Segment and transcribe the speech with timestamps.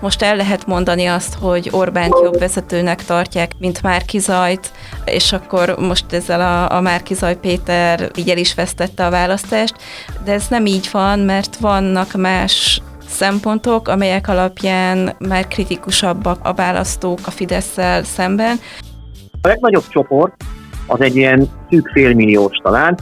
[0.00, 4.72] Most el lehet mondani azt, hogy Orbánt jobb vezetőnek tartják, mint Márkizajt,
[5.04, 9.74] és akkor most ezzel a, a Márkizaj Péter így el is vesztette a választást,
[10.24, 17.18] de ez nem így van, mert vannak más szempontok, amelyek alapján már kritikusabbak a választók
[17.24, 18.56] a fidesz szemben.
[19.42, 20.34] A legnagyobb csoport
[20.86, 22.98] az egy ilyen szűk félmilliós talán,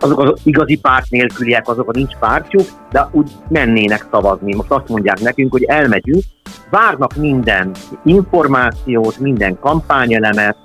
[0.00, 4.54] azok az igazi párt nélküliek, azok a nincs pártjuk, de úgy mennének szavazni.
[4.54, 6.22] Most azt mondják nekünk, hogy elmegyünk,
[6.70, 7.70] várnak minden
[8.04, 10.56] információt, minden kampányelemet,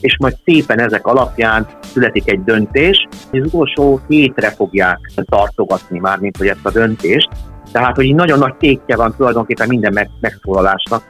[0.00, 6.18] és majd szépen ezek alapján születik egy döntés, és az utolsó hétre fogják tartogatni már,
[6.18, 7.28] mint hogy ezt a döntést.
[7.72, 11.02] Tehát, hogy nagyon nagy tétje van tulajdonképpen minden megszólalásnak.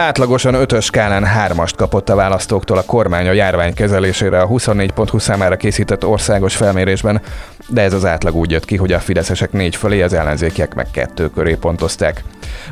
[0.00, 5.56] Átlagosan ötös skálán hármast kapott a választóktól a kormány a járvány kezelésére a 24.20 számára
[5.56, 7.20] készített országos felmérésben,
[7.68, 10.90] de ez az átlag úgy jött ki, hogy a fideszesek négy fölé, az ellenzékiek meg
[10.90, 12.22] kettő köré pontozták.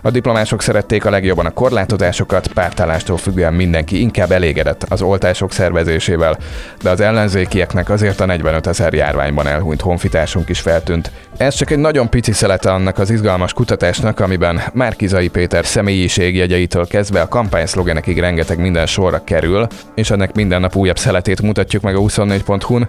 [0.02, 6.38] A diplomások szerették a legjobban a korlátozásokat, pártállástól függően mindenki inkább elégedett az oltások szervezésével,
[6.82, 11.10] de az ellenzékieknek azért a 45 ezer járványban elhunyt honfitársunk is feltűnt.
[11.36, 17.20] Ez csak egy nagyon pici szelete annak az izgalmas kutatásnak, amiben Márkizai Péter személyiségjegyeitől kezdve
[17.20, 22.00] a kampányszlogenekig rengeteg minden sorra kerül, és ennek minden nap újabb szeletét mutatjuk meg a
[22.00, 22.88] 24.hu-n.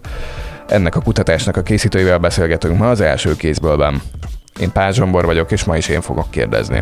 [0.67, 4.01] Ennek a kutatásnak a készítőivel beszélgetünk ma az első kézbőlben.
[4.59, 6.81] Én Pál Zsombor vagyok, és ma is én fogok kérdezni.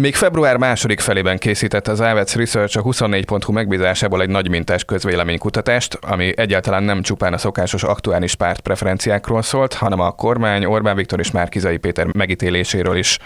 [0.00, 5.98] Még február második felében készített az Avets Research a 24.hu megbízásából egy nagy mintás közvéleménykutatást,
[6.00, 11.18] ami egyáltalán nem csupán a szokásos aktuális párt preferenciákról szólt, hanem a kormány, Orbán Viktor
[11.18, 13.18] és Márkizai Péter megítéléséről is.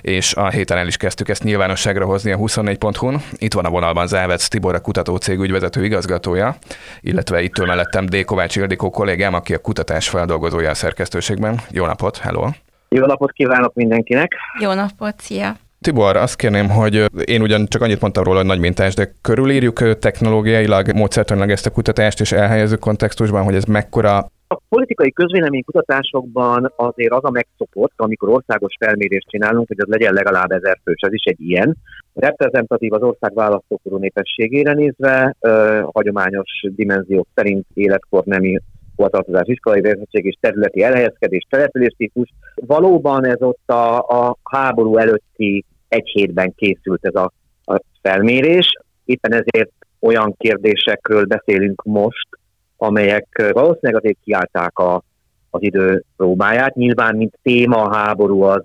[0.00, 3.22] És a héten el is kezdtük ezt nyilvánosságra hozni a 24.hu-n.
[3.36, 6.56] Itt van a vonalban Závec Tibor, a kutatócég ügyvezető igazgatója,
[7.00, 8.24] illetve itt ül mellettem D.
[8.24, 11.60] Kovács Ildikó kollégám, aki a kutatás feldolgozója a szerkesztőségben.
[11.70, 12.48] Jó napot, hello!
[12.88, 14.32] Jó napot kívánok mindenkinek!
[14.60, 15.56] Jó napot, szia!
[15.84, 19.98] Tibor, azt kérném, hogy én ugyan csak annyit mondtam róla, hogy nagy mintás, de körülírjuk
[19.98, 27.12] technológiailag, módszertanilag ezt a kutatást, és elhelyezzük kontextusban, hogy ez mekkora a politikai közvéleménykutatásokban azért
[27.12, 31.24] az a megszokott, amikor országos felmérést csinálunk, hogy az legyen legalább ezer fős, ez is
[31.24, 31.76] egy ilyen.
[32.14, 38.60] Reprezentatív az ország választókorú népességére nézve, ö, hagyományos dimenziók szerint életkor nemi
[38.96, 42.28] hovatartozás, iskolai végzettség és területi elhelyezkedés, településtípus.
[42.54, 47.32] Valóban ez ott a, a háború előtti egy hétben készült ez a,
[47.64, 48.66] a felmérés.
[49.04, 52.28] Éppen ezért olyan kérdésekről beszélünk most,
[52.76, 55.02] amelyek valószínűleg azért kiállták a,
[55.50, 56.74] az idő próbáját.
[56.74, 58.64] Nyilván, mint téma a háború az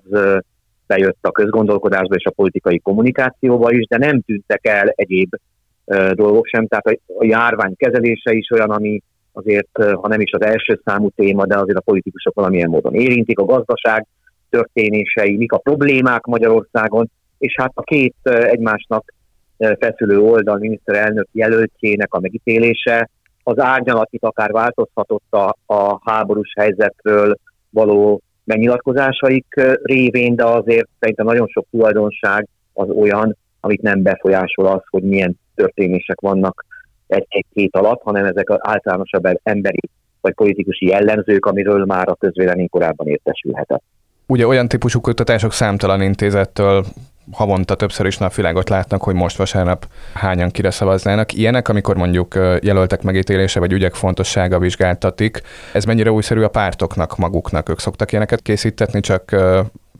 [0.88, 5.36] bejött a közgondolkodásba és a politikai kommunikációba is, de nem tűntek el egyéb
[6.12, 6.68] dolgok sem.
[6.68, 11.46] Tehát a, járvány kezelése is olyan, ami azért, ha nem is az első számú téma,
[11.46, 14.06] de azért a politikusok valamilyen módon érintik, a gazdaság
[14.56, 19.14] történései, mik a problémák Magyarországon, és hát a két egymásnak
[19.58, 23.10] feszülő oldal miniszterelnök jelöltjének a megítélése,
[23.44, 27.36] az árnyalatit akár változhatott a, a háborús helyzetről
[27.70, 29.46] való megnyilatkozásaik
[29.84, 35.40] révén, de azért szerintem nagyon sok tulajdonság az olyan, amit nem befolyásol az, hogy milyen
[35.56, 36.66] történések vannak
[37.08, 39.90] egy-egy hét alatt, hanem ezek az általánosabb emberi
[40.22, 43.84] vagy politikusi jellemzők, amiről már a közvélemény korábban értesülhetett.
[44.28, 46.86] Ugye olyan típusú kutatások számtalan intézettől
[47.32, 51.34] havonta többször is napvilágot látnak, hogy most vasárnap hányan kire szavaznának.
[51.34, 55.42] Ilyenek, amikor mondjuk jelöltek megítélése vagy ügyek fontossága vizsgáltatik,
[55.74, 57.70] ez mennyire újszerű a pártoknak maguknak?
[57.70, 59.24] Ők szoktak ilyeneket készíteni, csak,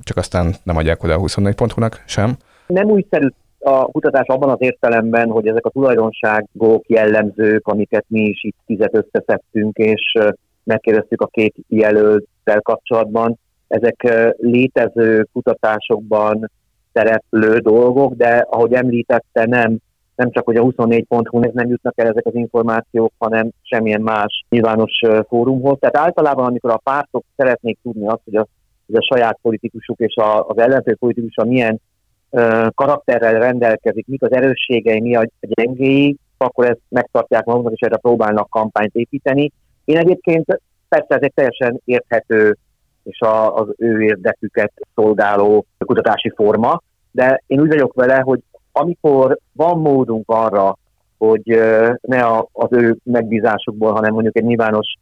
[0.04, 2.38] csak aztán nem adják oda a 24.hu-nak sem?
[2.68, 3.28] Nem újszerű
[3.60, 8.96] a kutatás abban az értelemben, hogy ezek a tulajdonságok, jellemzők, amiket mi is itt tizet
[8.96, 10.18] összeszedtünk, és
[10.64, 16.52] megkérdeztük a két jelölttel kapcsolatban, ezek létező kutatásokban
[16.94, 19.78] szereplő dolgok, de ahogy említette, nem,
[20.16, 25.02] nem csak, hogy a 24.hu nem jutnak el ezek az információk, hanem semmilyen más nyilvános
[25.28, 25.78] fórumhoz.
[25.80, 28.48] Tehát általában, amikor a pártok szeretnék tudni azt, hogy a,
[28.86, 31.82] hogy a saját politikusuk és a, az ellenző politikusa milyen
[32.76, 38.50] karakterrel rendelkezik, mik az erősségei, mi a gyengéi, akkor ezt megtartják maguknak, és erre próbálnak
[38.50, 39.52] kampányt építeni.
[39.86, 42.58] Én egyébként persze ez egy teljesen érthető
[43.06, 46.82] és a, az ő érdeküket szolgáló kutatási forma,
[47.12, 48.40] de én úgy vagyok vele, hogy
[48.72, 50.78] amikor van módunk arra,
[51.18, 51.60] hogy
[52.02, 54.96] ne a, az ő megbízásukból, hanem mondjuk egy nyilvános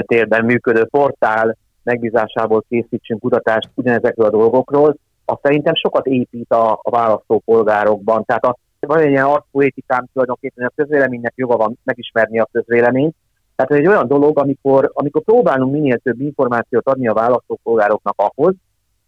[0.00, 6.90] térben működő portál megbízásából készítsünk kutatást ugyanezekről a dolgokról, az szerintem sokat épít a, a
[6.90, 8.24] választópolgárokban.
[8.24, 13.14] Tehát a, van egy ilyen arcpoétikám tulajdonképpen, hogy a közvéleménynek joga van megismerni a közvéleményt,
[13.56, 18.54] Tehát ez egy olyan dolog, amikor, amikor próbálunk minél több információt adni a választópolgároknak ahhoz,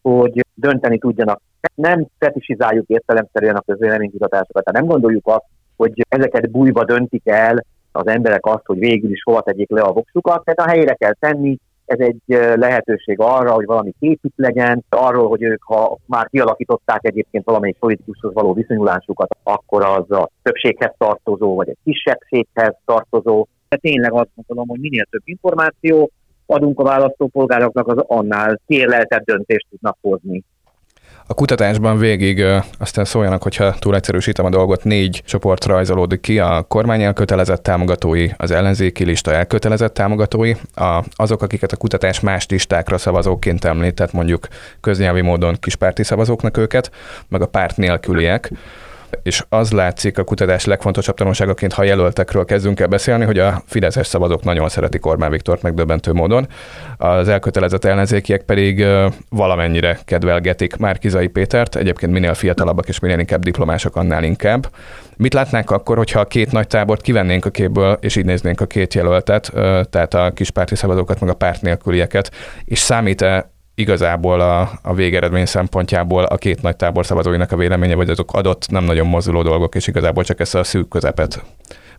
[0.02, 1.40] hogy dönteni tudjanak.
[1.74, 5.44] Nem fetisizáljuk értelemszerűen a közvéleménykutatásokat, tehát nem gondoljuk azt,
[5.76, 9.92] hogy ezeket bújva döntik el az emberek azt, hogy végül is hova tegyék le a
[9.92, 11.58] voksukat, tehát a helyére kell tenni,
[11.88, 12.22] ez egy
[12.56, 18.32] lehetőség arra, hogy valami képük legyen, arról, hogy ők, ha már kialakították egyébként valamelyik politikushoz
[18.32, 23.46] való viszonyulásukat, akkor az a többséghez tartozó, vagy egy kisebbséghez tartozó.
[23.68, 26.10] De tényleg azt gondolom, hogy minél több információ
[26.46, 30.44] adunk a választópolgároknak, az annál kiérleltebb döntést tudnak hozni.
[31.30, 32.44] A kutatásban végig,
[32.78, 38.28] aztán szóljanak, hogyha túl egyszerűsítem a dolgot, négy csoport rajzolódik ki, a kormány elkötelezett támogatói,
[38.36, 44.48] az ellenzéki lista elkötelezett támogatói, a, azok, akiket a kutatás más listákra szavazóként említett, mondjuk
[44.80, 46.90] köznyelvi módon kispárti szavazóknak őket,
[47.28, 48.50] meg a párt nélküliek
[49.22, 54.06] és az látszik a kutatás legfontosabb tanulságaként, ha jelöltekről kezdünk el beszélni, hogy a Fideszes
[54.06, 56.46] szavazók nagyon szeretik Orbán Viktort megdöbbentő módon,
[56.96, 58.86] az elkötelezett ellenzékiek pedig
[59.28, 64.70] valamennyire kedvelgetik Márkizai Pétert, egyébként minél fiatalabbak és minél inkább diplomások, annál inkább.
[65.16, 68.66] Mit látnánk akkor, hogyha a két nagy tábort kivennénk a képből, és így néznénk a
[68.66, 69.52] két jelöltet,
[69.90, 72.30] tehát a kispárti szavazókat, meg a párt nélkülieket,
[72.64, 78.10] és számít-e igazából a, a végeredmény szempontjából a két nagy tábor szavazóinak a véleménye, vagy
[78.10, 81.44] azok adott nem nagyon mozduló dolgok, és igazából csak ezt a szűk közepet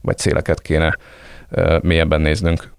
[0.01, 0.97] vagy széleket kéne
[1.51, 2.71] uh, mélyebben néznünk.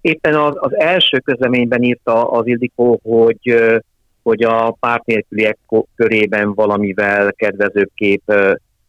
[0.00, 3.74] Éppen az, az első közleményben írta az Ildikó, hogy,
[4.22, 5.58] hogy a párt nélküliek
[5.96, 8.32] körében valamivel kedvezőbb kép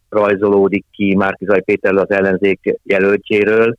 [0.08, 3.76] rajzolódik ki Márkizaj Péter az ellenzék jelöltjéről,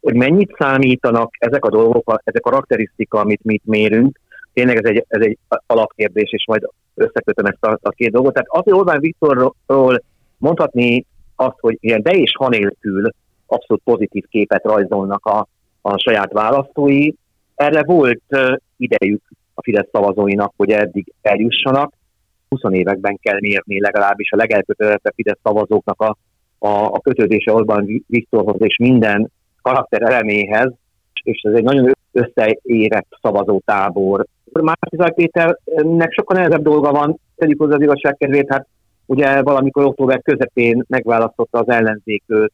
[0.00, 4.20] hogy mennyit számítanak ezek a dolgok, ezek a karakterisztika, amit mit mérünk,
[4.54, 8.32] tényleg ez egy, ez egy alapkérdés, és majd összekötöm ezt a, a két dolgot.
[8.32, 10.02] Tehát az, hogy Orbán Viktorról
[10.36, 11.06] mondhatni
[11.36, 13.10] azt, hogy ilyen de és ha nélkül
[13.46, 15.48] abszolút pozitív képet rajzolnak a,
[15.82, 17.10] a saját választói,
[17.54, 18.22] erre volt
[18.76, 19.22] idejük
[19.54, 21.92] a Fidesz szavazóinak, hogy eddig eljussanak.
[22.48, 26.16] 20 években kell mérni legalábbis a legelkötelezettebb Fidesz szavazóknak a,
[26.58, 29.30] a, a kötődése Orbán Viktorhoz és minden
[29.62, 30.72] karakter eleméhez,
[31.22, 34.26] és ez egy nagyon összeérett szavazótábor.
[34.52, 38.66] Márkizaj Péternek sokkal nehezebb dolga van, tegyük hozzá az igazság kedvét, hát
[39.06, 42.52] ugye valamikor október közepén megválasztotta az ellenzéköt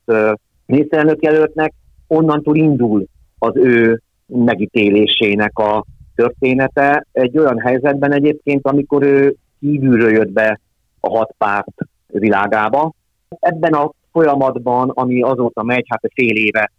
[0.67, 1.73] miniszterelnök jelöltnek,
[2.07, 3.05] onnantól indul
[3.39, 5.85] az ő megítélésének a
[6.15, 7.07] története.
[7.13, 10.61] Egy olyan helyzetben egyébként, amikor ő kívülről jött be
[11.01, 11.75] a hat párt
[12.07, 12.93] világába.
[13.29, 16.71] Ebben a folyamatban, ami azóta megy, hát fél éve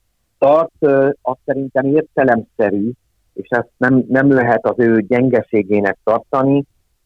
[0.42, 2.92] tart, az szerintem értelemszerű,
[3.34, 6.64] és ezt nem, nem lehet az ő gyengeségének tartani,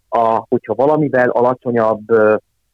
[0.10, 2.06] a, hogyha valamivel alacsonyabb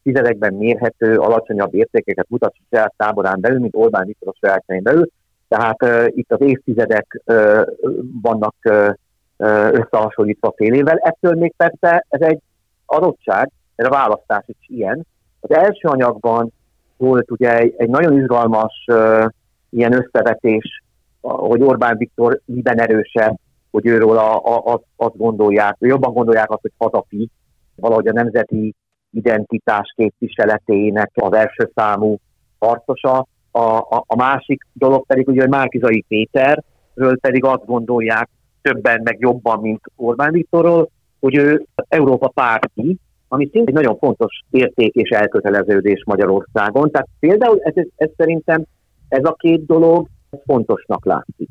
[0.04, 5.08] tizedekben mérhető, alacsonyabb értékeket mutat a saját táborán belül, mint Orbán Viktor a saját belül.
[5.48, 7.62] Tehát uh, itt az évtizedek uh,
[8.22, 8.90] vannak uh,
[9.72, 10.98] összehasonlítva fél évvel.
[10.98, 12.40] Ettől még persze ez egy
[12.86, 15.06] adottság, ez a választás is ilyen.
[15.40, 16.52] Az első anyagban
[16.98, 19.26] volt ugye egy, egy nagyon izgalmas uh,
[19.72, 20.84] ilyen összevetés,
[21.22, 23.36] hogy Orbán Viktor miben erősebb,
[23.72, 27.30] hogy őről a, a, az, azt gondolják, jobban gondolják azt, hogy hazafi,
[27.76, 28.76] valahogy a nemzeti
[29.12, 32.18] identitás képviseletének az első számú
[32.60, 33.28] harcosa.
[33.52, 38.30] A, a, a másik dolog pedig, ugye, hogy Márkizai Péterről pedig azt gondolják
[38.62, 42.98] többen, meg jobban, mint Orbán Viktorról, hogy ő Európa párti,
[43.28, 46.92] ami szintén egy nagyon fontos érték és elköteleződés Magyarországon.
[46.92, 48.64] Tehát például ez, ez, ez szerintem
[49.12, 50.08] ez a két dolog
[50.46, 51.50] fontosnak látszik.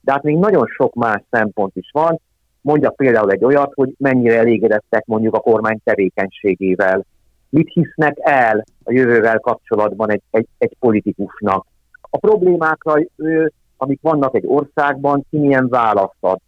[0.00, 2.20] De hát még nagyon sok más szempont is van.
[2.60, 7.04] Mondjak például egy olyat, hogy mennyire elégedettek mondjuk a kormány tevékenységével.
[7.48, 11.66] Mit hisznek el a jövővel kapcsolatban egy, egy, egy politikusnak.
[12.00, 16.38] A problémákra, ő, amik vannak egy országban, ki milyen választ ad.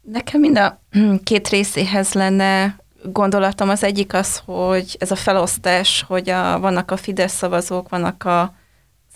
[0.00, 0.78] Nekem mind a
[1.24, 2.76] két részéhez lenne
[3.12, 3.68] gondolatom.
[3.68, 8.52] Az egyik az, hogy ez a felosztás, hogy a, vannak a Fidesz szavazók, vannak a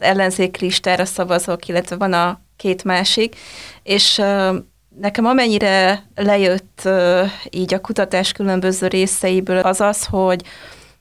[0.02, 3.36] ellenzék listára szavazok, illetve van a két másik,
[3.82, 4.22] és
[5.00, 6.88] nekem amennyire lejött
[7.50, 10.42] így a kutatás különböző részeiből az az, hogy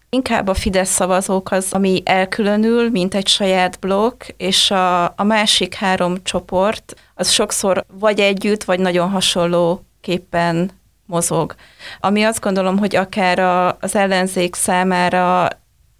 [0.10, 5.74] inkább a Fidesz szavazók az, ami elkülönül, mint egy saját blokk, és a, a másik
[5.74, 10.72] három csoport az sokszor vagy együtt, vagy nagyon hasonló képpen
[11.06, 11.56] mozog.
[12.00, 15.48] Ami azt gondolom, hogy akár a, az ellenzék számára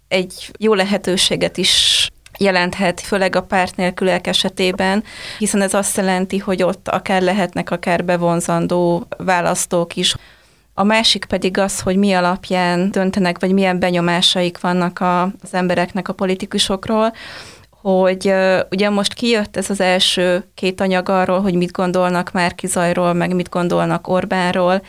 [0.08, 2.01] egy jó lehetőséget is
[2.42, 5.04] jelenthet, főleg a párt nélkülek esetében,
[5.38, 10.16] hiszen ez azt jelenti, hogy ott akár lehetnek akár bevonzandó választók is.
[10.74, 16.08] A másik pedig az, hogy mi alapján döntenek, vagy milyen benyomásaik vannak a, az embereknek
[16.08, 17.14] a politikusokról,
[17.82, 18.34] hogy
[18.70, 23.36] ugye most kijött ez az első két anyag arról, hogy mit gondolnak Márki Zajról, meg
[23.36, 24.82] mit gondolnak Orbánról,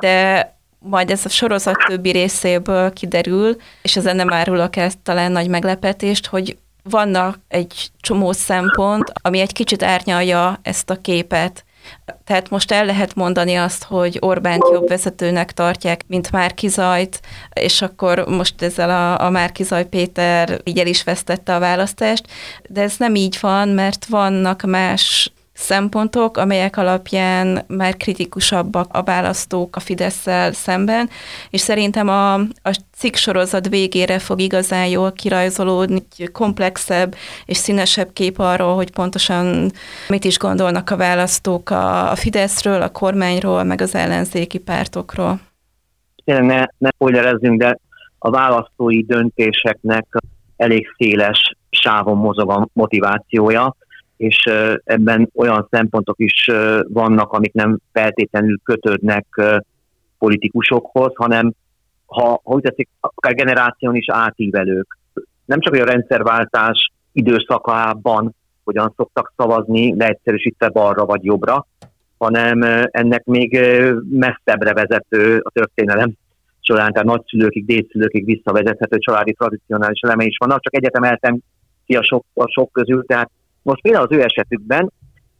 [0.00, 0.48] de
[0.78, 6.26] majd ez a sorozat többi részéből kiderül, és ezen nem árulok ezt talán nagy meglepetést,
[6.26, 11.64] hogy vannak egy csomó szempont, ami egy kicsit árnyalja ezt a képet.
[12.24, 17.20] Tehát most el lehet mondani azt, hogy Orbánt jobb vezetőnek tartják, mint Márki Zajt,
[17.52, 22.24] és akkor most ezzel a, a Márki Zaj Péter így el is vesztette a választást,
[22.68, 29.76] de ez nem így van, mert vannak más szempontok, amelyek alapján már kritikusabbak a választók
[29.76, 31.08] a fidesz szemben,
[31.50, 36.02] és szerintem a, a cikk sorozat végére fog igazán jól kirajzolódni
[36.32, 37.14] komplexebb
[37.44, 39.70] és színesebb kép arról, hogy pontosan
[40.08, 45.40] mit is gondolnak a választók a, a Fideszről, a kormányról, meg az ellenzéki pártokról.
[46.24, 47.78] Ne, ne spoilerezzünk, de
[48.18, 50.06] a választói döntéseknek
[50.56, 53.76] elég széles sávon mozog a motivációja
[54.20, 54.38] és
[54.84, 56.50] ebben olyan szempontok is
[56.88, 59.26] vannak, amik nem feltétlenül kötődnek
[60.18, 61.52] politikusokhoz, hanem
[62.06, 64.98] ha, ha úgy tetszik, akár generáción is átívelők.
[65.44, 68.34] Nem csak a rendszerváltás időszakában
[68.64, 71.66] hogyan szoktak szavazni, leegyszerűsítve balra vagy jobbra,
[72.18, 73.60] hanem ennek még
[74.10, 76.12] messzebbre vezető a történelem
[76.60, 81.38] során, tehát nagyszülőkig, dédszülőkig visszavezethető családi tradicionális eleme is vannak, csak egyetem eltem
[81.86, 83.30] ki a sok, a sok közül, tehát
[83.62, 84.92] most például az ő esetükben,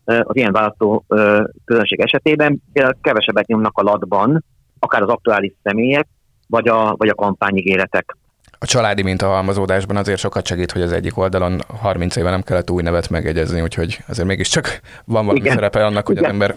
[0.05, 1.05] az ilyen választó
[1.65, 2.62] közönség esetében
[3.00, 4.45] kevesebbet nyomnak a latban,
[4.79, 6.07] akár az aktuális személyek,
[6.47, 8.17] vagy a, vagy a kampányigéretek.
[8.59, 12.83] A családi mintahalmazódásban azért sokat segít, hogy az egyik oldalon 30 éve nem kellett új
[12.83, 15.55] nevet megegyezni, úgyhogy azért mégiscsak van valami Igen.
[15.55, 16.29] szerepe annak, hogy Igen.
[16.29, 16.57] az ember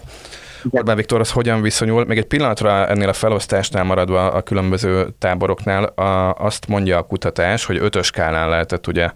[0.70, 2.04] Orbán az hogyan viszonyul.
[2.04, 7.64] Még egy pillanatra ennél a felosztásnál maradva a különböző táboroknál a, azt mondja a kutatás,
[7.64, 9.10] hogy ötös skálán lehetett ugye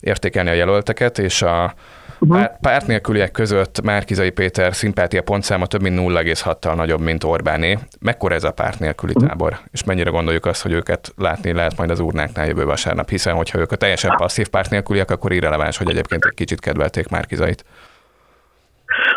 [0.00, 1.74] értékelni a jelölteket, és a
[2.20, 2.44] uh-huh.
[2.60, 7.78] párt nélküliek között Márkizai Péter szimpátia pontszáma több mint 0,6-tal nagyobb, mint Orbáné.
[8.00, 9.58] Mekkora ez a párt nélküli tábor?
[9.72, 13.58] És mennyire gondoljuk azt, hogy őket látni lehet majd az urnáknál jövő vasárnap, hiszen hogyha
[13.58, 17.64] ők a teljesen passzív párt nélküliek, akkor irreleváns, hogy egyébként egy kicsit kedvelték Márkizait.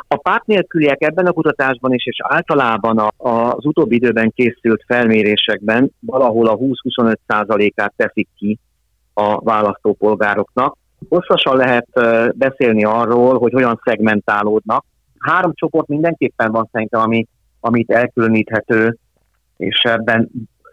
[0.07, 3.09] A párt nélküliek ebben a kutatásban is, és általában a,
[3.51, 8.59] az utóbbi időben készült felmérésekben valahol a 20-25 százalékát teszik ki
[9.13, 10.77] a választópolgároknak.
[11.09, 11.87] Hosszasan lehet
[12.37, 14.85] beszélni arról, hogy hogyan szegmentálódnak.
[15.19, 17.27] Három csoport mindenképpen van szerintem, ami,
[17.59, 18.97] amit elkülöníthető,
[19.57, 20.29] és ebben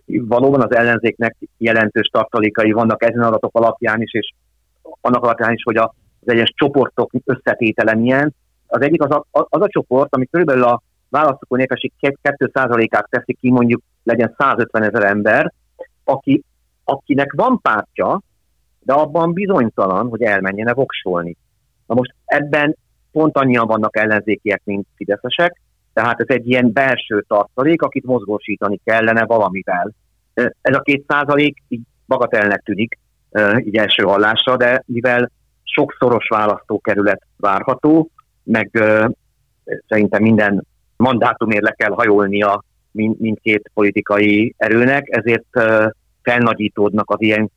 [0.07, 4.33] valóban az ellenzéknek jelentős tartalékai vannak ezen adatok alapján is, és
[5.01, 5.91] annak alapján is, hogy az
[6.25, 8.35] egyes csoportok összetétele milyen.
[8.67, 13.51] Az egyik az a, az a csoport, ami körülbelül a választókó népesség 2%-át teszi ki,
[13.51, 15.53] mondjuk legyen 150 ezer ember,
[16.05, 16.43] aki,
[16.85, 18.21] akinek van pártja,
[18.83, 21.37] de abban bizonytalan, hogy elmenjene voksolni.
[21.87, 22.77] Na most ebben
[23.13, 25.61] pont annyian vannak ellenzékiek, mint fideszesek,
[25.93, 29.91] tehát ez egy ilyen belső tartalék, akit mozgósítani kellene valamivel.
[30.61, 32.99] Ez a két százalék így bagatelnek tűnik,
[33.59, 35.31] így első hallásra, de mivel
[35.63, 38.11] sokszoros választókerület várható,
[38.43, 38.71] meg
[39.89, 45.47] szerintem minden mandátumért le kell hajolnia mindkét politikai erőnek, ezért
[46.23, 47.51] felnagyítódnak az ilyen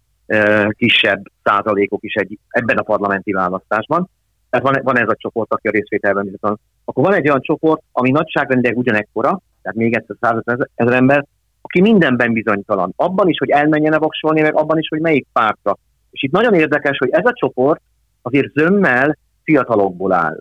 [0.70, 4.10] kisebb százalékok is egy, ebben a parlamenti választásban.
[4.50, 6.56] Tehát van, van ez a csoport, aki a részvételben bizony.
[6.86, 11.26] Akkor van egy olyan csoport, ami nagyságrendileg ugyanekkora, tehát még egyszer 150 ezer ember,
[11.62, 12.94] aki mindenben bizonytalan.
[12.96, 15.78] Abban is, hogy elmenjen-e voksolni, meg abban is, hogy melyik pártra.
[16.12, 17.82] És itt nagyon érdekes, hogy ez a csoport
[18.22, 20.40] azért zömmel fiatalokból áll.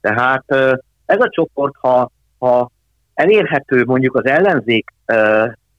[0.00, 0.44] Tehát
[1.06, 2.70] ez a csoport, ha, ha
[3.14, 4.90] elérhető mondjuk az ellenzék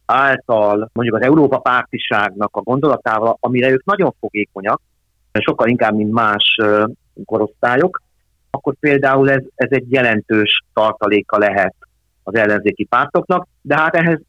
[0.06, 4.82] által mondjuk az Európa pártiságnak a gondolatával, amire ők nagyon fogékonyak,
[5.32, 6.58] sokkal inkább, mint más
[7.26, 8.02] korosztályok,
[8.50, 11.76] akkor például ez, ez egy jelentős tartaléka lehet
[12.24, 14.20] az ellenzéki pártoknak, de hát ehhez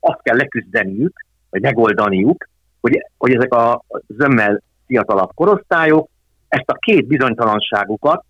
[0.00, 2.48] azt kell leküzdeniük, vagy megoldaniuk,
[2.80, 6.08] hogy, hogy ezek a zömmel fiatalabb korosztályok
[6.48, 8.24] ezt a két bizonytalanságukat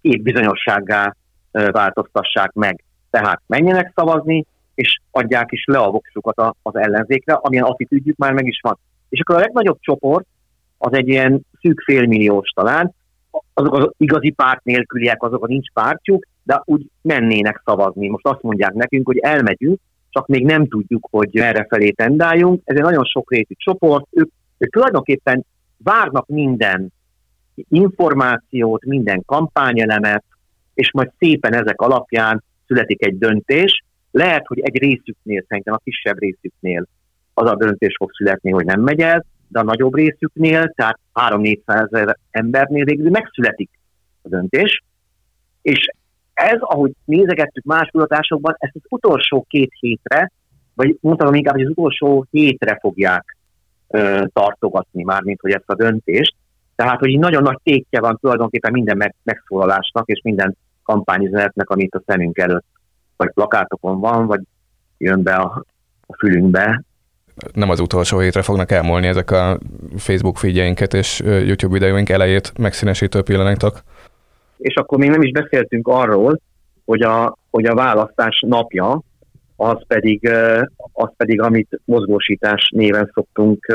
[0.00, 1.16] két bizonyossággá
[1.50, 2.84] változtassák meg.
[3.10, 4.46] Tehát menjenek szavazni,
[4.80, 8.78] és adják is le a voksukat az ellenzékre, amilyen attitűdjük már meg is van.
[9.08, 10.26] És akkor a legnagyobb csoport
[10.78, 12.94] az egy ilyen szűk félmilliós talán,
[13.54, 18.08] azok az igazi párt nélküliek, azok a nincs pártjuk, de úgy mennének szavazni.
[18.08, 22.62] Most azt mondják nekünk, hogy elmegyünk, csak még nem tudjuk, hogy merre felé tendáljunk.
[22.64, 25.44] Ez egy nagyon sokrétű csoport, ők, ők tulajdonképpen
[25.76, 26.92] várnak minden
[27.54, 30.24] információt, minden kampányelemet,
[30.74, 36.18] és majd szépen ezek alapján születik egy döntés, lehet, hogy egy részüknél, szerintem a kisebb
[36.18, 36.86] részüknél
[37.34, 41.58] az a döntés fog születni, hogy nem megy el, de a nagyobb részüknél, tehát 3-400
[41.66, 43.70] ezer embernél végül megszületik
[44.22, 44.82] a döntés,
[45.62, 45.90] és
[46.34, 50.32] ez, ahogy nézegettük más kutatásokban, ezt az utolsó két hétre,
[50.74, 53.36] vagy mondtam inkább, hogy az utolsó hétre fogják
[53.88, 56.34] ö, tartogatni már, mint hogy ezt a döntést.
[56.74, 62.02] Tehát, hogy nagyon nagy tétje van tulajdonképpen minden meg, megszólalásnak és minden kampányüzenetnek, amit a
[62.06, 62.64] szemünk előtt,
[63.20, 64.40] vagy plakátokon van, vagy
[64.98, 65.64] jön be a,
[66.06, 66.82] a fülünkbe.
[67.52, 69.58] Nem az utolsó hétre fognak elmúlni ezek a
[69.96, 73.82] Facebook figyeinket és YouTube videóink elejét megszínesítő pillanatok
[74.60, 76.40] és akkor még nem is beszéltünk arról,
[76.84, 79.02] hogy a, hogy a választás napja,
[79.56, 80.28] az pedig,
[80.92, 83.66] az pedig, amit mozgósítás néven szoktunk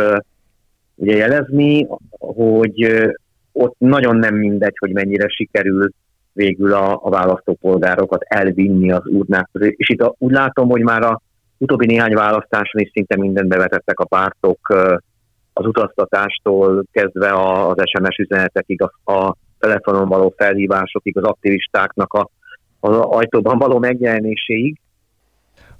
[0.95, 3.05] ugye jelezni, hogy
[3.51, 5.89] ott nagyon nem mindegy, hogy mennyire sikerül
[6.35, 9.73] végül a, a választópolgárokat elvinni az urnák közé.
[9.77, 11.21] És itt a, úgy látom, hogy már a
[11.57, 14.59] utóbbi néhány választáson is szinte mindent bevetettek a pártok,
[15.53, 22.29] az utaztatástól kezdve az SMS üzenetekig, a, a telefonon való felhívásokig, az aktivistáknak a,
[22.79, 24.77] az ajtóban való megjelenéséig.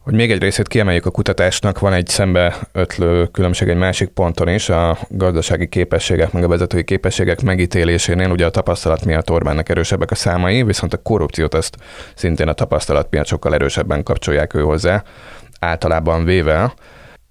[0.06, 4.48] Hogy még egy részét kiemeljük a kutatásnak, van egy szembe ötlő különbség egy másik ponton
[4.48, 10.12] is, a gazdasági képességek, meg a vezetői képességek megítélésénél, ugye a tapasztalat miatt Orbánnak erősebbek
[10.12, 11.78] a számai, viszont a korrupciót ezt
[12.16, 15.04] szintén a tapasztalat miatt sokkal erősebben kapcsolják ő hozzá,
[15.60, 16.74] általában véve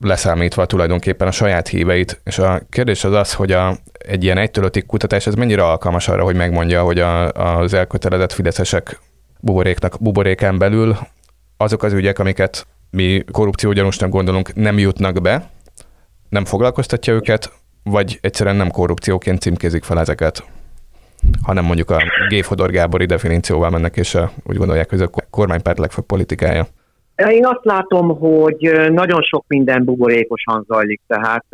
[0.00, 2.20] leszámítva tulajdonképpen a saját híveit.
[2.24, 6.24] És a kérdés az az, hogy a, egy ilyen egytől kutatás, ez mennyire alkalmas arra,
[6.24, 9.00] hogy megmondja, hogy a, az elkötelezett fideszesek
[9.40, 10.96] buboréknak, buborékán belül
[11.64, 15.50] azok az ügyek, amiket mi korrupciógyanúsnak gondolunk, nem jutnak be,
[16.28, 17.52] nem foglalkoztatja őket,
[17.82, 20.44] vagy egyszerűen nem korrupcióként címkézik fel ezeket,
[21.42, 22.42] hanem mondjuk a G.
[22.42, 26.66] Fodor Gábori definícióval mennek, és úgy gondolják, hogy ez a kormánypárt legfőbb politikája.
[27.28, 31.44] Én azt látom, hogy nagyon sok minden buborékosan zajlik, tehát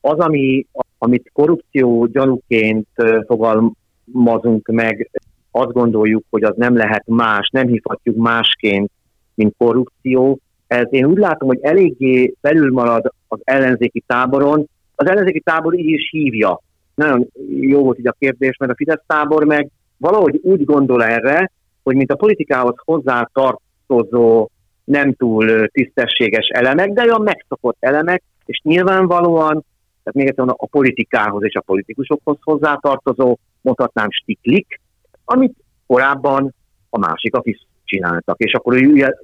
[0.00, 0.66] az, ami,
[0.98, 2.88] amit korrupció gyanúként
[3.26, 5.10] fogalmazunk meg,
[5.50, 8.90] azt gondoljuk, hogy az nem lehet más, nem hívhatjuk másként,
[9.36, 10.38] mint korrupció.
[10.66, 14.68] Ez én úgy látom, hogy eléggé belül marad az ellenzéki táboron.
[14.94, 16.60] Az ellenzéki tábor így is hívja.
[16.94, 17.26] Nagyon
[17.60, 21.50] jó volt így a kérdés, mert a Fidesz tábor meg valahogy úgy gondol erre,
[21.82, 24.48] hogy mint a politikához hozzá tartozó
[24.84, 29.64] nem túl tisztességes elemek, de olyan megszokott elemek, és nyilvánvalóan,
[30.02, 34.80] tehát még egyszer a politikához és a politikusokhoz hozzátartozó, mondhatnám stiklik,
[35.24, 35.54] amit
[35.86, 36.54] korábban
[36.90, 38.38] a másikak is csináltak.
[38.38, 38.80] És akkor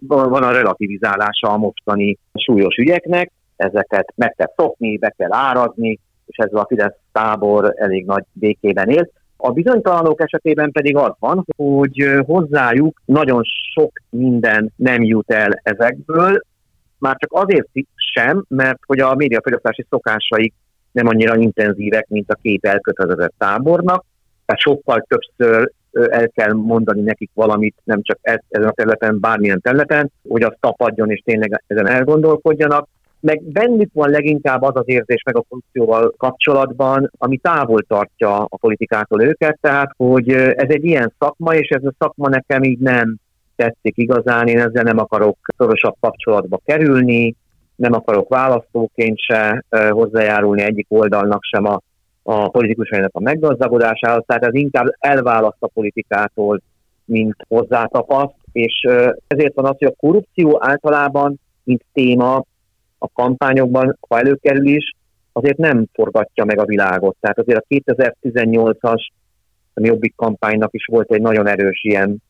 [0.06, 6.36] van a relativizálása a mostani súlyos ügyeknek, ezeket meg kell szokni, be kell árazni, és
[6.36, 9.10] ezzel a Fidesz tábor elég nagy békében él.
[9.36, 13.42] A bizonytalanok esetében pedig az van, hogy hozzájuk nagyon
[13.74, 16.42] sok minden nem jut el ezekből,
[16.98, 17.68] már csak azért
[18.14, 20.54] sem, mert hogy a médiafogyasztási szokásaik
[20.92, 24.04] nem annyira intenzívek, mint a két elkötelezett tábornak,
[24.44, 30.10] tehát sokkal többször el kell mondani nekik valamit, nem csak ezen a területen, bármilyen területen,
[30.28, 32.88] hogy az tapadjon és tényleg ezen elgondolkodjanak,
[33.20, 38.56] meg bennük van leginkább az az érzés meg a korrupcióval kapcsolatban, ami távol tartja a
[38.56, 43.16] politikától őket, tehát hogy ez egy ilyen szakma, és ez a szakma nekem így nem
[43.56, 47.34] tetszik igazán, én ezzel nem akarok szorosabb kapcsolatba kerülni,
[47.76, 51.80] nem akarok választóként se hozzájárulni egyik oldalnak sem a,
[52.22, 56.62] a politikusainak a meggazdagodásához, tehát ez inkább elválaszt a politikától,
[57.04, 58.88] mint hozzátapaszt, és
[59.26, 62.44] ezért van az, hogy a korrupció általában, mint téma,
[62.98, 64.94] a kampányokban, ha előkerül is,
[65.32, 67.16] azért nem forgatja meg a világot.
[67.20, 69.08] Tehát azért a 2018-as
[69.74, 72.22] a Jobbik kampánynak is volt egy nagyon erős ilyen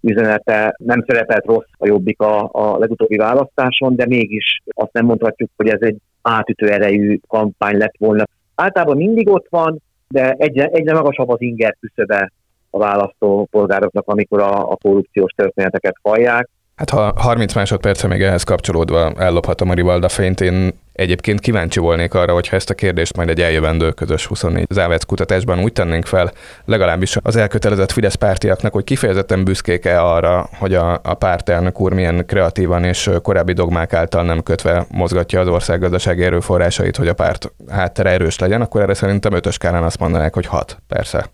[0.00, 5.50] üzenete, nem szerepelt rossz a Jobbik a, a legutóbbi választáson, de mégis azt nem mondhatjuk,
[5.56, 8.24] hogy ez egy átütő erejű kampány lett volna.
[8.54, 12.32] Általában mindig ott van, de egyre, egyre magasabb az inger küszöbe
[12.70, 16.48] a választópolgároknak, amikor a, a korrupciós történeteket hallják.
[16.76, 22.14] Hát ha 30 másodperce még ehhez kapcsolódva ellophatom a Rivalda fényt, én egyébként kíváncsi volnék
[22.14, 26.32] arra, hogyha ezt a kérdést majd egy eljövendő közös 24 závec kutatásban úgy tennénk fel,
[26.64, 32.26] legalábbis az elkötelezett Fidesz pártiaknak, hogy kifejezetten büszkék-e arra, hogy a, a pártelnök úr milyen
[32.26, 37.52] kreatívan és korábbi dogmák által nem kötve mozgatja az ország gazdasági erőforrásait, hogy a párt
[37.68, 41.30] háttere erős legyen, akkor erre szerintem ötös skálán azt mondanák, hogy hat, persze.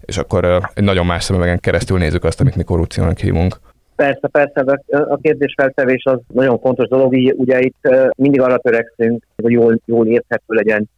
[0.00, 3.58] És akkor egy nagyon más szemüvegen keresztül nézzük azt, amit mi korrupciónak hívunk.
[3.96, 9.52] Persze, persze, a kérdésfeltevés az nagyon fontos dolog, így ugye itt mindig arra törekszünk, hogy
[9.52, 10.88] jól, jól érthető legyen,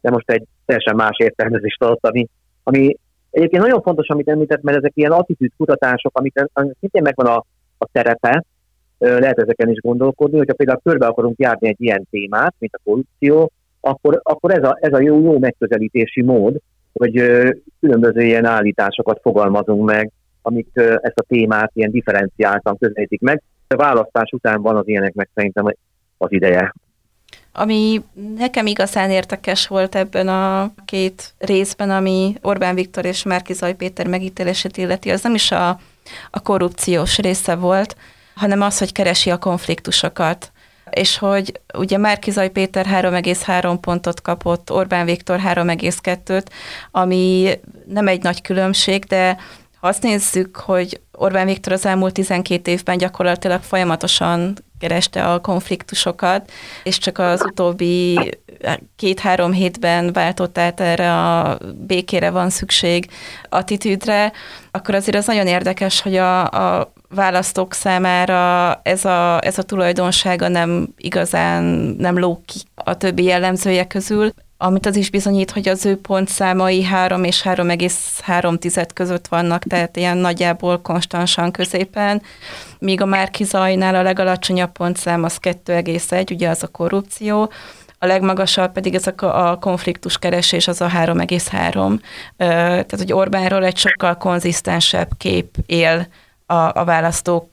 [0.00, 2.26] de most egy teljesen más értelmezést adott, ami,
[2.62, 2.96] ami
[3.30, 7.44] egyébként nagyon fontos, amit említett, mert ezek ilyen attitűd kutatások, amit szintén megvan a,
[7.78, 8.44] a terepe,
[8.98, 13.50] lehet ezeken is gondolkodni, hogyha például körbe akarunk járni egy ilyen témát, mint a korrupció,
[13.80, 16.56] akkor, akkor ez a, ez a jó, jó megközelítési mód,
[16.92, 17.12] hogy
[17.80, 20.10] különböző ilyen állításokat fogalmazunk meg,
[20.46, 23.42] amik ezt a témát ilyen differenciáltan közelítik meg.
[23.68, 25.64] A választás után van az ilyeneknek szerintem
[26.18, 26.74] az ideje.
[27.52, 28.02] Ami
[28.36, 34.76] nekem igazán érdekes volt ebben a két részben, ami Orbán Viktor és Márkizaj Péter megítélését
[34.76, 35.68] illeti, az nem is a,
[36.30, 37.96] a korrupciós része volt,
[38.34, 40.50] hanem az, hogy keresi a konfliktusokat
[40.90, 46.46] és hogy ugye Márkizaj Péter 3,3 pontot kapott, Orbán Viktor 3,2-t,
[46.90, 47.50] ami
[47.86, 49.36] nem egy nagy különbség, de
[49.86, 56.50] azt nézzük, hogy Orbán Viktor az elmúlt 12 évben gyakorlatilag folyamatosan kereste a konfliktusokat,
[56.82, 58.30] és csak az utóbbi
[58.96, 63.10] két-három hétben váltott át erre a békére van szükség
[63.48, 64.32] attitűdre,
[64.70, 70.48] akkor azért az nagyon érdekes, hogy a, a választók számára ez a, ez a tulajdonsága
[70.48, 71.64] nem igazán
[71.98, 76.82] nem lók ki a többi jellemzője közül, amit az is bizonyít, hogy az ő pontszámai
[76.82, 82.22] 3 és 3,3 között vannak, tehát ilyen nagyjából konstansan középen,
[82.78, 87.50] míg a Márki Zajnál a legalacsonyabb pontszám az 2,1, ugye az a korrupció,
[87.98, 92.00] a legmagasabb pedig ez a, a konfliktus keresés, az a 3,3.
[92.36, 96.06] Tehát, hogy Orbánról egy sokkal konzisztensebb kép él
[96.46, 97.46] a, a választók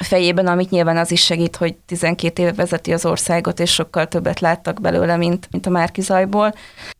[0.00, 4.40] fejében, amit nyilván az is segít, hogy 12 éve vezeti az országot, és sokkal többet
[4.40, 6.52] láttak belőle, mint, mint a Márki Zajból.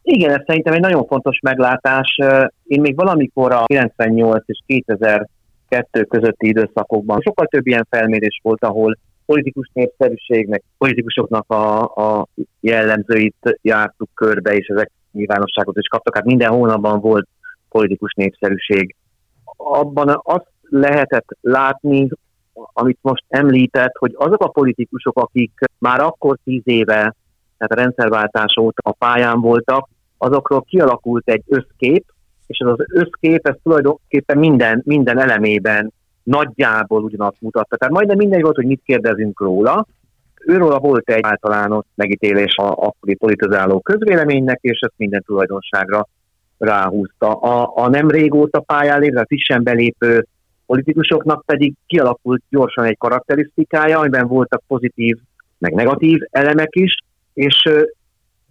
[0.02, 2.18] Igen, ez szerintem egy nagyon fontos meglátás.
[2.64, 8.98] Én még valamikor a 98 és 2002 közötti időszakokban sokkal több ilyen felmérés volt, ahol
[9.26, 12.26] politikus népszerűség, meg politikusoknak a, a
[12.60, 16.14] jellemzőit jártuk körbe, és ezek nyilvánosságot is kaptak.
[16.14, 17.28] Hát minden hónapban volt
[17.68, 18.94] politikus népszerűség.
[19.56, 22.08] Abban azt lehetett látni,
[22.52, 27.14] amit most említett, hogy azok a politikusok, akik már akkor tíz éve,
[27.58, 32.04] tehát a rendszerváltás óta a pályán voltak, azokról kialakult egy összkép,
[32.46, 37.76] és ez az összkép, ez tulajdonképpen minden, minden elemében nagyjából ugyanazt mutatta.
[37.76, 39.87] Tehát majdnem mindegy volt, hogy mit kérdezünk róla.
[40.46, 46.08] Őróla volt egy általános megítélés a akkori politizáló közvéleménynek, és ezt minden tulajdonságra
[46.58, 47.32] ráhúzta.
[47.32, 50.26] A, a nem régóta pályán lévő, a frissen belépő
[50.66, 55.16] politikusoknak pedig kialakult gyorsan egy karakterisztikája, amiben voltak pozitív,
[55.59, 56.96] meg negatív elemek is,
[57.33, 57.68] és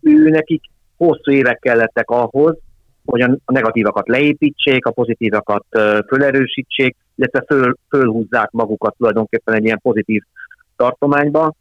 [0.02, 0.64] ő nekik
[0.98, 2.58] hosszú évek kellettek ahhoz,
[3.06, 5.66] hogy a negatívakat leépítsék, a pozitívakat
[6.08, 10.24] fölerősítsék, illetve föl, fölhúzzák magukat tulajdonképpen egy ilyen pozitív
[10.76, 11.54] tartományba.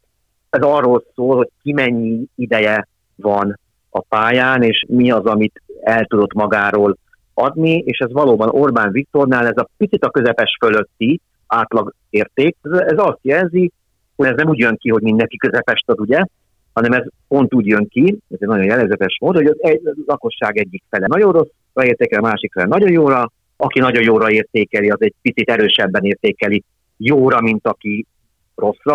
[0.51, 3.59] Ez arról szól, hogy ki mennyi ideje van
[3.91, 6.97] a pályán, és mi az, amit el tudott magáról
[7.41, 12.57] adni, és ez valóban Orbán Viktornál ez a picit a közepes fölötti átlag érték.
[12.63, 13.73] Ez azt jelzi,
[14.17, 16.25] hogy ez nem úgy jön ki, hogy mindenki közepes ad, ugye,
[16.73, 19.95] hanem ez pont úgy jön ki, ez egy nagyon jellegzetes mód, hogy az egy, a
[20.07, 24.91] lakosság egyik fele nagyon rosszra értékel, a másik fele nagyon jóra, aki nagyon jóra értékeli,
[24.91, 26.65] az egy picit erősebben értékeli
[26.97, 28.07] jóra, mint aki
[28.55, 28.95] rosszra,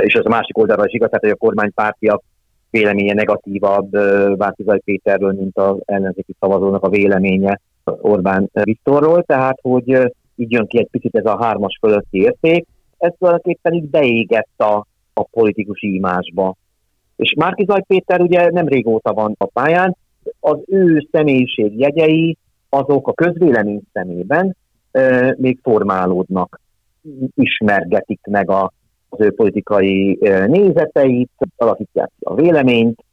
[0.00, 2.22] és ez a másik oldalra is igaz, tehát hogy a kormánypártiak
[2.70, 3.90] véleménye negatívabb
[4.36, 7.60] Vártizaj Péterről, mint az ellenzéki szavazónak a véleménye
[8.00, 9.88] Orbán Viktorról, tehát hogy
[10.36, 12.66] így jön ki egy picit ez a hármas fölötti érték,
[12.98, 16.56] ez tulajdonképpen így beégett a, a politikusi imásba.
[17.16, 19.96] És Márkizaj Péter ugye nem régóta van a pályán,
[20.40, 24.56] az ő személyiség jegyei azok a közvélemény szemében
[24.90, 26.60] e, még formálódnak,
[27.34, 28.72] ismergetik meg a,
[29.08, 33.04] az ő politikai nézeteit, alakítják a véleményt,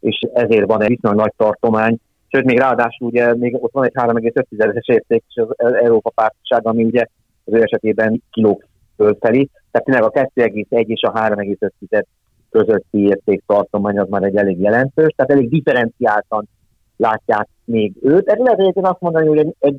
[0.00, 3.92] és ezért van egy viszonylag nagy tartomány sőt még ráadásul ugye még ott van egy
[3.94, 7.06] 3,5-es érték, és az Európa Pártság, ami ugye
[7.44, 8.64] az ő esetében kilóg
[8.96, 12.02] fölfelé, tehát tényleg a 2,1 és a 3,5
[12.50, 16.48] közötti értéktartomány az már egy elég jelentős, tehát elég differenciáltan
[16.96, 18.28] látják még őt.
[18.28, 19.76] Ez lehet egyébként azt mondani, hogy egy, egy,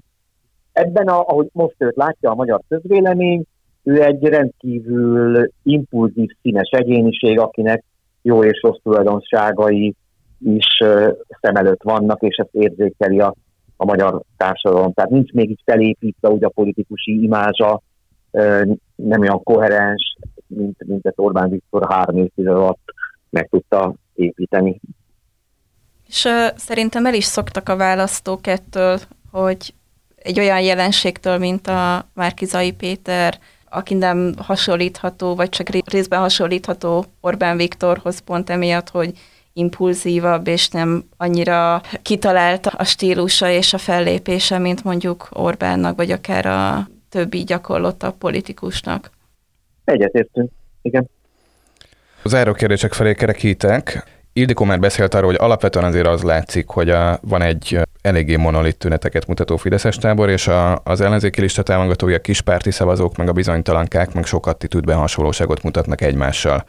[0.71, 3.43] ebben, a, ahogy most őt látja a magyar közvélemény,
[3.83, 7.83] ő egy rendkívül impulzív, színes egyéniség, akinek
[8.21, 9.95] jó és rossz tulajdonságai
[10.45, 10.65] is
[11.41, 13.36] szem előtt vannak, és ezt érzékeli a,
[13.78, 14.93] a magyar társadalom.
[14.93, 17.82] Tehát nincs még így felépítve úgy a politikusi imázsa,
[18.95, 22.93] nem olyan koherens, mint, mint ezt Orbán Viktor három évtized alatt
[23.30, 24.80] meg tudta építeni.
[26.08, 29.00] És szerintem el is szoktak a választók ettől,
[29.32, 29.73] hogy
[30.15, 37.58] egy olyan jelenségtől, mint a Márkizai Péter, aki nem hasonlítható, vagy csak részben hasonlítható Orbán
[37.58, 39.12] Viktorhoz pont emiatt, hogy
[39.58, 46.46] impulzívabb, és nem annyira kitalált a stílusa és a fellépése, mint mondjuk Orbánnak, vagy akár
[46.46, 49.12] a többi gyakorlottabb politikusnak.
[49.86, 51.10] Egyetértünk, igen.
[52.24, 54.06] Az kérdések felé kerekítek.
[54.38, 58.78] Ildikó már beszélt arról, hogy alapvetően azért az látszik, hogy a, van egy eléggé monolit
[58.78, 63.32] tüneteket mutató Fideszes tábor, és a, az ellenzéki lista támogatói, a kispárti szavazók, meg a
[63.32, 66.65] bizonytalankák, meg sok attitűdben hasonlóságot mutatnak egymással.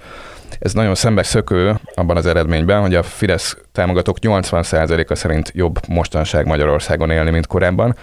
[0.59, 7.11] Ez nagyon szembeszökő abban az eredményben, hogy a Fidesz támogatók 80%-a szerint jobb mostanság Magyarországon
[7.11, 7.96] élni, mint korábban,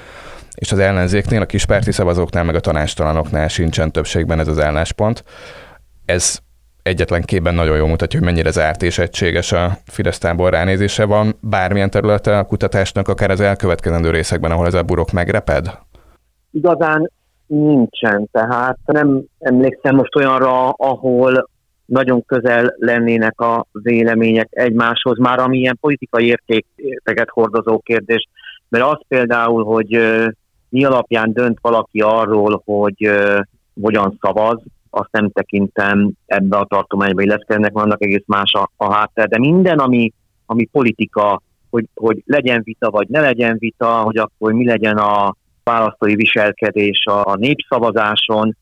[0.56, 5.24] és az ellenzéknél, a kispárti szavazóknál, meg a tanástalanoknál sincsen többségben ez az álláspont.
[6.06, 6.40] Ez
[6.86, 11.36] egyetlen képben nagyon jól mutatja, hogy mennyire zárt és egységes a Fidesz tábor ránézése van
[11.42, 15.78] bármilyen területe a kutatásnak, akár az elkövetkezendő részekben, ahol ez a burok megreped?
[16.52, 17.12] Igazán
[17.48, 21.50] nincsen, tehát nem emlékszem most olyanra, ahol
[21.86, 28.28] nagyon közel lennének a vélemények egymáshoz, már ami ilyen politikai értékeket hordozó kérdés,
[28.70, 30.00] mert az például, hogy
[30.70, 33.10] mi alapján dönt valaki arról, hogy
[33.82, 34.62] hogyan szavaz,
[34.96, 35.30] azt nem
[36.26, 40.12] ebbe a tartományba illeszkednek, vannak egész más a, a háttér, de minden, ami,
[40.46, 45.36] ami politika, hogy, hogy legyen vita, vagy ne legyen vita, hogy akkor mi legyen a
[45.64, 48.58] választói viselkedés a, a népszavazáson,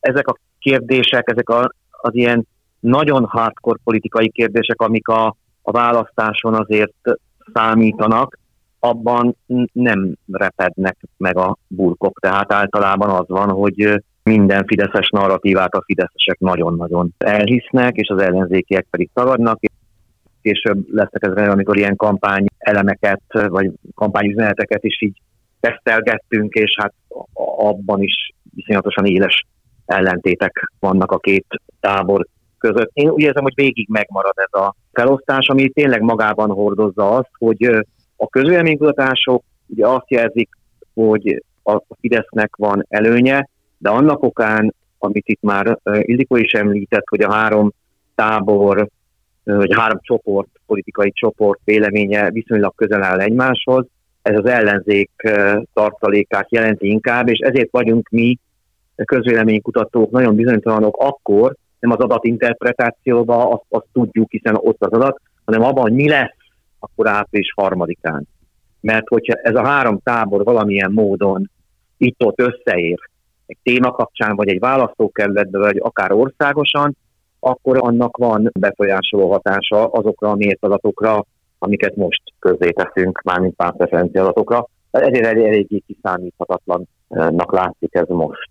[0.00, 2.46] ezek a kérdések, ezek a, az ilyen
[2.80, 6.94] nagyon hardcore politikai kérdések, amik a, a választáson azért
[7.52, 8.38] számítanak,
[8.78, 9.36] abban
[9.72, 12.20] nem repednek meg a burkok.
[12.20, 18.86] Tehát általában az van, hogy minden fideszes narratívát a fideszesek nagyon-nagyon elhisznek, és az ellenzékiek
[18.90, 19.60] pedig tagadnak.
[20.42, 25.20] Később lesznek ezre, amikor ilyen kampány elemeket, vagy kampányüzeneteket is így
[25.60, 26.94] tesztelgettünk, és hát
[27.56, 29.46] abban is viszonyatosan éles
[29.86, 31.46] ellentétek vannak a két
[31.80, 32.26] tábor
[32.58, 32.90] között.
[32.92, 37.64] Én úgy érzem, hogy végig megmarad ez a felosztás, ami tényleg magában hordozza azt, hogy
[38.16, 40.48] a közvéleménykutatások ugye azt jelzik,
[40.94, 47.20] hogy a Fidesznek van előnye, de annak okán, amit itt már Ildikó is említett, hogy
[47.20, 47.72] a három
[48.14, 48.88] tábor,
[49.44, 53.86] vagy három csoport, politikai csoport véleménye viszonylag közel áll egymáshoz,
[54.22, 55.10] ez az ellenzék
[55.72, 58.38] tartalékát jelenti inkább, és ezért vagyunk mi
[59.04, 65.62] közvéleménykutatók nagyon bizonytalanok akkor, nem az adatinterpretációban, azt, azt tudjuk, hiszen ott az adat, hanem
[65.62, 66.36] abban, hogy mi lesz
[66.78, 68.28] akkor április harmadikán.
[68.80, 71.50] Mert hogyha ez a három tábor valamilyen módon
[71.96, 72.98] itt-ott összeér,
[73.46, 76.96] egy téma kapcsán, vagy egy választókerületben, vagy akár országosan,
[77.40, 81.24] akkor annak van befolyásoló hatása azokra a mért adatokra,
[81.58, 84.66] amiket most közzéteszünk, mármint pártreferencia adatokra.
[84.90, 88.48] Ezért eléggé kiszámíthatatlannak látszik ez most.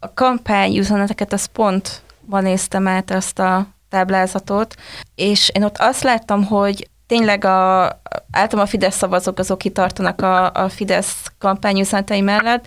[0.00, 4.74] A kampány üzeneteket, az pont van néztem át azt a táblázatot,
[5.14, 7.82] és én ott azt láttam, hogy tényleg a,
[8.30, 12.66] általában a Fidesz szavazók azok kitartanak a, a Fidesz kampányüzenetei mellett,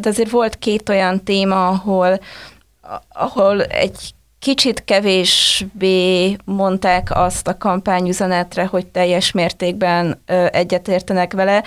[0.00, 2.20] de azért volt két olyan téma, ahol,
[3.08, 11.64] ahol egy kicsit kevésbé mondták azt a kampányüzenetre, hogy teljes mértékben egyetértenek vele.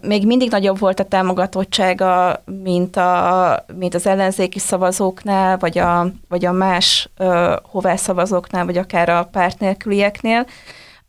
[0.00, 6.44] Még mindig nagyobb volt a támogatottsága, mint, a, mint az ellenzéki szavazóknál, vagy a, vagy
[6.44, 7.08] a más
[7.62, 10.46] hová szavazóknál, vagy akár a párt nélkülieknél.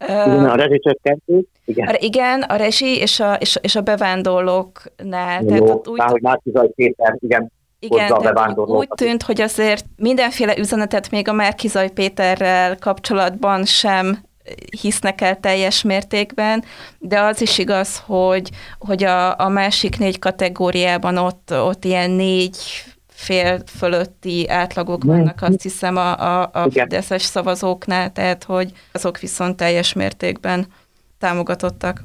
[0.08, 1.44] Igen, a rezsicsökkentés.
[1.66, 1.88] Igen.
[1.88, 5.42] A, igen, a rezsi és a, és, és a bevándorlóknál.
[5.42, 10.58] Jó, tehát ott úgy, hogy Márkizaj Péter, igen, igen, tehát úgy tűnt, hogy azért mindenféle
[10.58, 14.18] üzenetet még a Márkizaj Péterrel kapcsolatban sem
[14.82, 16.64] hisznek el teljes mértékben,
[17.00, 22.58] de az is igaz, hogy, hogy a, a másik négy kategóriában ott, ott ilyen négy
[23.22, 29.58] fél fölötti átlagok vannak, azt hiszem, a, a, a Fideszes szavazóknál, tehát hogy azok viszont
[29.58, 30.66] teljes mértékben
[31.18, 32.04] támogatottak.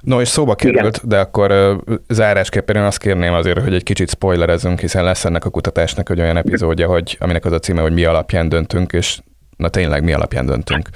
[0.00, 1.08] No, és szóba került, Igen.
[1.08, 5.44] de akkor uh, zárásképpen én azt kérném azért, hogy egy kicsit spoilerezzünk, hiszen lesz ennek
[5.44, 9.20] a kutatásnak egy olyan epizódja, hogy, aminek az a címe, hogy mi alapján döntünk, és
[9.56, 10.88] na tényleg mi alapján döntünk.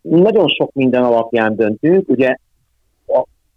[0.00, 2.08] Nagyon sok minden alapján döntünk.
[2.08, 2.36] Ugye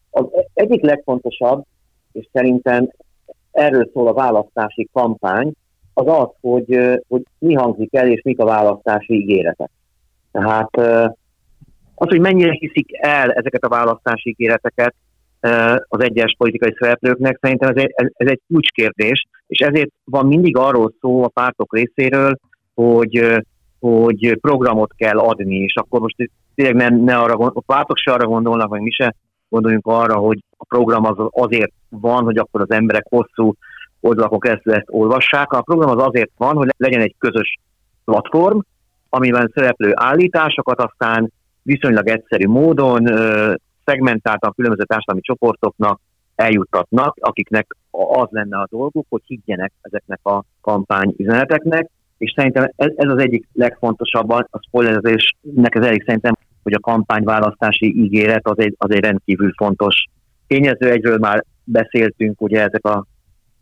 [0.09, 1.65] az egyik legfontosabb,
[2.11, 2.89] és szerintem
[3.51, 5.51] erről szól a választási kampány,
[5.93, 9.69] az az, hogy, hogy mi hangzik el, és mik a választási ígéretek.
[10.31, 10.77] Tehát
[11.95, 14.95] az, hogy mennyire hiszik el ezeket a választási ígéreteket
[15.87, 20.93] az egyes politikai szereplőknek, szerintem ez egy, ez egy kulcskérdés, és ezért van mindig arról
[20.99, 22.37] szó a pártok részéről,
[22.73, 23.41] hogy,
[23.79, 28.27] hogy programot kell adni, és akkor most tényleg nem, ne arra, a pártok se arra
[28.27, 29.15] gondolnak, vagy mi se
[29.51, 33.53] gondoljunk arra, hogy a program az azért van, hogy akkor az emberek hosszú
[33.99, 35.51] oldalakon keresztül ezt olvassák.
[35.51, 37.59] A program az azért van, hogy legyen egy közös
[38.05, 38.59] platform,
[39.09, 43.05] amiben szereplő állításokat aztán viszonylag egyszerű módon
[43.85, 45.99] szegmentáltan különböző társadalmi csoportoknak
[46.35, 53.17] eljuttatnak, akiknek az lenne a dolguk, hogy higgyenek ezeknek a kampányüzeneteknek, és szerintem ez, az
[53.17, 56.33] egyik legfontosabb, a spoilerezésnek ez elég szerintem,
[56.63, 60.05] hogy a kampányválasztási ígéret az egy, az egy rendkívül fontos
[60.47, 60.91] tényező.
[60.91, 63.05] Egyről már beszéltünk, ugye ezek a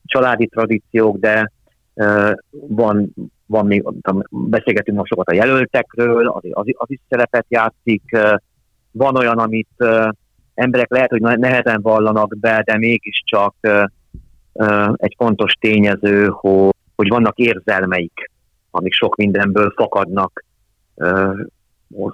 [0.06, 1.52] családi tradíciók, de
[1.94, 3.14] uh, van,
[3.46, 3.84] van még,
[4.30, 8.04] beszélgetünk most sokat a jelöltekről, az, az, az is szerepet játszik.
[8.12, 8.34] Uh,
[8.92, 10.10] van olyan, amit uh,
[10.54, 13.84] emberek lehet, hogy nehezen vallanak be, de mégiscsak uh,
[14.54, 18.30] uh, egy fontos tényező, hogy, hogy vannak érzelmeik
[18.72, 20.44] amik sok mindenből fakadnak,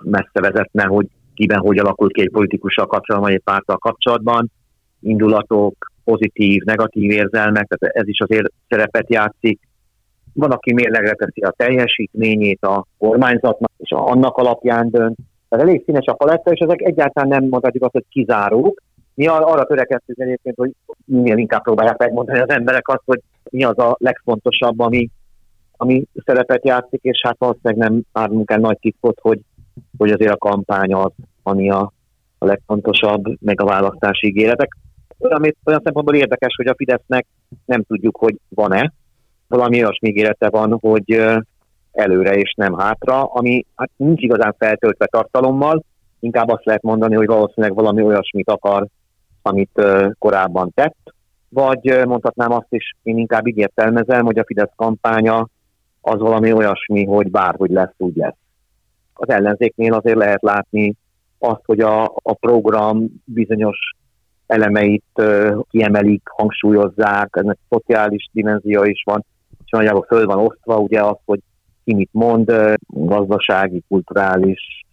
[0.04, 4.52] messze vezetne, hogy kiben hogy alakult ki egy politikussal kapcsolatban, vagy egy párttal kapcsolatban,
[5.02, 9.60] indulatok, pozitív, negatív érzelmek, tehát ez is azért szerepet játszik.
[10.34, 15.18] Van, aki mérlegre teszi a teljesítményét a kormányzatnak, és annak alapján dönt.
[15.50, 18.82] Tehát elég színes a paletta, és ezek egyáltalán nem mondhatjuk azt, hogy kizárók.
[19.14, 20.72] Mi arra törekedtünk egyébként, hogy
[21.06, 25.10] minél inkább próbálják megmondani az emberek azt, hogy mi az a legfontosabb, ami
[25.78, 29.40] ami szerepet játszik, és hát valószínűleg nem árulunk el nagy titkot, hogy,
[29.98, 31.12] hogy azért a kampány az,
[31.44, 31.92] ami a,
[32.38, 34.78] a legfontosabb, meg a választási ígéretek.
[35.18, 37.26] Olyan, olyan szempontból érdekes, hogy a Fidesznek
[37.66, 38.94] nem tudjuk, hogy van-e,
[39.48, 41.26] valami olyasmi ígérete van, hogy
[41.92, 45.84] előre és nem hátra, ami hát nincs igazán feltöltve tartalommal,
[46.20, 48.88] inkább azt lehet mondani, hogy valószínűleg valami olyasmit akar,
[49.42, 49.82] amit
[50.20, 51.14] korábban tett,
[51.50, 55.48] vagy mondhatnám azt is, én inkább így értelmezem, hogy a Fidesz kampánya
[56.02, 58.36] az valami olyasmi, hogy bárhogy lesz, úgy lesz.
[59.18, 60.96] Az ellenzéknél azért lehet látni
[61.40, 63.78] azt, hogy a, a program bizonyos
[64.48, 65.22] elemeit
[65.70, 69.26] kiemelik, hangsúlyozzák, ennek szociális dimenzió is van,
[69.64, 71.40] és nagyjából föl van osztva ugye az, hogy
[71.84, 72.52] ki mit mond,
[72.88, 74.86] gazdasági, kulturális,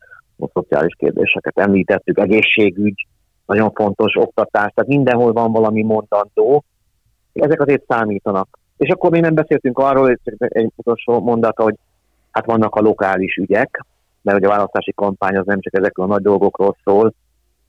[0.52, 3.06] szociális kérdéseket említettük, egészségügy,
[3.46, 6.64] nagyon fontos, oktatás, tehát mindenhol van valami mondandó,
[7.32, 8.58] ezek azért számítanak.
[8.76, 11.74] És akkor még nem beszéltünk arról, hogy egy utolsó mondat, hogy
[12.30, 13.84] hát vannak a lokális ügyek,
[14.22, 17.14] mert hogy a választási kampány az nem csak ezekről a nagy dolgokról szól,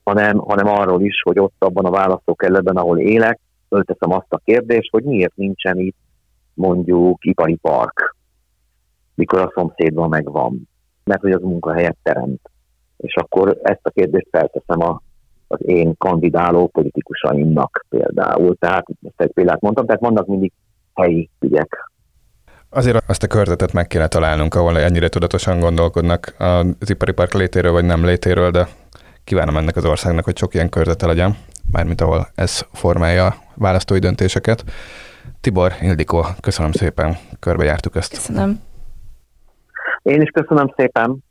[0.03, 3.39] hanem, hanem arról is, hogy ott abban a választókerületben, ahol élek,
[3.69, 5.97] fölteszem azt a kérdést, hogy miért nincsen itt
[6.53, 8.15] mondjuk ipari park,
[9.15, 10.69] mikor a szomszédban megvan,
[11.03, 12.49] mert hogy az munkahelyet teremt.
[12.97, 15.01] És akkor ezt a kérdést felteszem a,
[15.47, 18.55] az én kandidáló politikusaimnak például.
[18.55, 20.51] Tehát ezt egy példát mondtam, tehát vannak mindig
[20.93, 21.91] helyi ügyek.
[22.73, 27.71] Azért azt a körzetet meg kéne találnunk, ahol ennyire tudatosan gondolkodnak az ipari park létéről
[27.71, 28.67] vagy nem létéről, de
[29.23, 31.37] kívánom ennek az országnak, hogy sok ilyen körzete legyen,
[31.71, 34.63] mármint ahol ez formálja a választói döntéseket.
[35.41, 38.13] Tibor, Ildikó, köszönöm szépen, körbejártuk ezt.
[38.13, 38.61] Köszönöm.
[40.01, 41.23] Én is köszönöm szépen.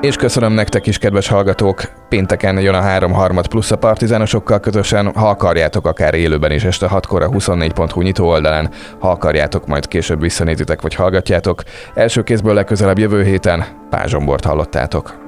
[0.00, 1.82] És köszönöm nektek is, kedves hallgatók!
[2.08, 6.88] Pénteken jön a 3 harmad plusz a partizánosokkal közösen, ha akarjátok, akár élőben is este
[6.90, 11.62] 6-kor a 24.hu nyitó oldalán, ha akarjátok, majd később visszanézitek vagy hallgatjátok.
[11.94, 15.27] Első kézből legközelebb jövő héten Pázsombort hallottátok.